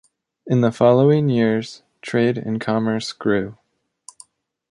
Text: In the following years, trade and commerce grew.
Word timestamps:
In 0.47 0.61
the 0.61 0.71
following 0.71 1.29
years, 1.29 1.83
trade 2.01 2.35
and 2.35 2.59
commerce 2.59 3.11
grew. 3.13 3.59